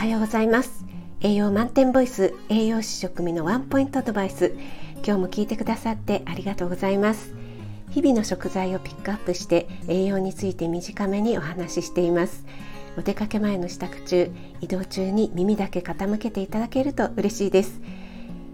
[0.00, 0.86] はようございます。
[1.20, 4.56] 栄養満点ボイス栄養士食味のワンポイントアドバイス。
[5.04, 7.34] 今日も聞いてくださってありがとうございます。
[7.90, 12.46] 日々の食材をピックアップして栄養について短めにお話ししています。
[12.96, 14.32] お出かけ前の支度中
[14.62, 17.82] 移動中に耳だけ傾けていただけると嬉しいです。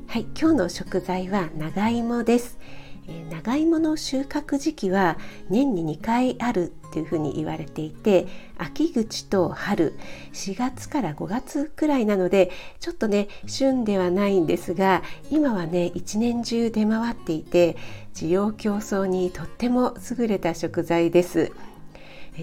[0.09, 2.59] はい今日の食材は長芋です。
[3.31, 5.17] 長芋の収穫時期は
[5.49, 9.99] 年に2回あるというふうに言われていて秋口と春
[10.33, 12.51] 4月から5月くらいなので
[12.81, 17.77] ちょっとね旬ではないんですが今はね一年中出回っていて
[18.15, 21.53] 需要競争にとっても優れた食材です。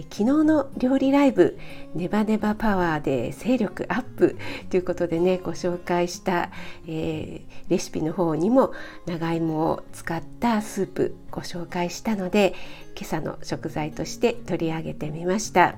[0.02, 1.60] 昨日の料理ライブ
[1.94, 4.38] ネバネバパワーで勢力アップ
[4.72, 6.50] ということでねご紹介した、
[6.88, 8.74] えー、レシピの方にも
[9.06, 12.56] 長芋を使ったスープご紹介したので
[12.96, 15.76] 今朝の食材として取り上げてみました。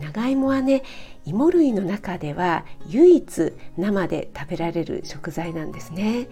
[0.00, 0.82] 長芋はね
[1.26, 6.28] 芋類の中では唯一生で食べられる食材なんですね。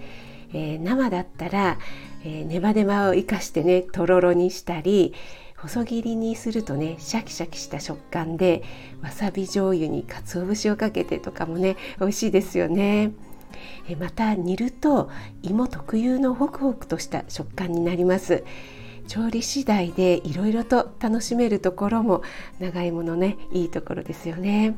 [0.53, 1.79] えー、生だったら、
[2.25, 5.14] えー、ネバネバを生かしてねとろろにしたり
[5.65, 8.62] 細切りにするとねシャキシャキした食感で
[9.03, 13.12] わさび醤油に鰹節をかけてとかもね美味しいですよね。
[13.98, 15.11] また煮ると
[15.42, 18.45] 芋特有のホクホクとした食感になります。
[19.09, 22.23] 調理次第でいろいろと楽しめるところも
[22.59, 24.77] 長芋のねいいところですよね。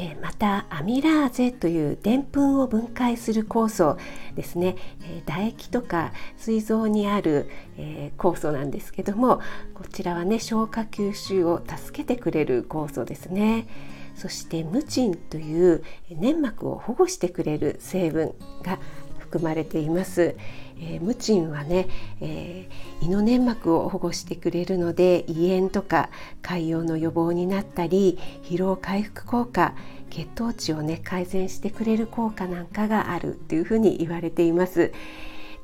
[0.00, 3.98] えまたアミラーゼというでんぷんを分解する酵素
[4.36, 9.40] ですね、え唾液とか膵臓にある、え酵素なんですけども
[9.74, 13.66] こちらはね消化吸収を助けてくれる酵素ですね。
[14.14, 18.80] そしてムチンという粘膜を保護してくれる成分が
[19.28, 20.36] 含まれています、
[20.80, 21.88] えー、ムチンはね、
[22.20, 26.08] えー、胃の粘膜を保護してくれるので胃炎とか
[26.42, 29.74] 潰瘍の予防になったり疲労回復効果
[30.08, 34.92] 血糖値をね改善してくれる効果なんかがあるというふうに言われています。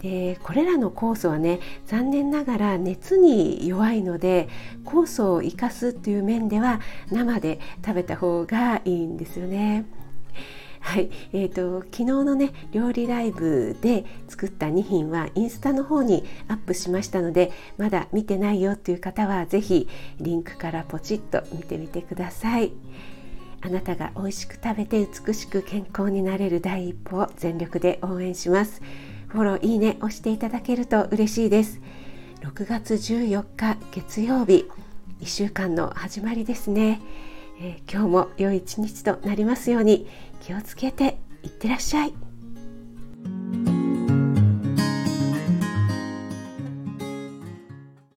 [0.03, 4.51] でこれらの酵素はね残念ながら熱に弱いので
[4.85, 9.87] 酵素を生かすという面では生で食べた方がいいんですよね。
[10.85, 19.89] はい、えーと、昨日のね料理ライブで作った2品はインスタの方にアップしましたのでまだ見てないよという方は是非
[20.21, 22.73] リンクからポチッと見てみてください。
[23.63, 28.83] あなたが美味しく食べて美しく健康になれる第一歩を全力で応援します。
[29.29, 31.81] フォロー、いいね押していただけると嬉しいです。
[32.43, 34.67] 6月14日月曜日、
[35.21, 37.01] 1週間の始まりですね。
[37.61, 40.07] えー、今日も良い一日となりますように
[40.41, 42.34] 気をつけていってらっしゃい。